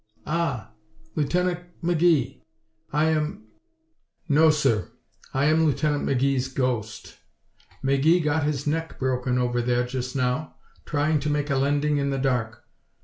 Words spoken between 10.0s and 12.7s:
now trying to make a landing in the dark.